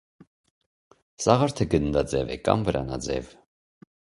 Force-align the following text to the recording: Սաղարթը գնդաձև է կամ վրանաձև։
Սաղարթը 1.27 1.67
գնդաձև 1.75 2.35
է 2.37 2.41
կամ 2.49 2.67
վրանաձև։ 2.71 3.31